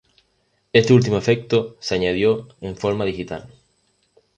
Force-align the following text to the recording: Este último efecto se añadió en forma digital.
Este 0.73 0.95
último 0.95 1.19
efecto 1.19 1.77
se 1.79 1.93
añadió 1.93 2.47
en 2.59 2.75
forma 2.75 3.05
digital. 3.05 3.53